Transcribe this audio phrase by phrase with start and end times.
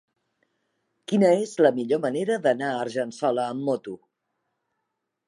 [1.11, 3.95] Quina és la millor manera d'anar a Argençola amb moto?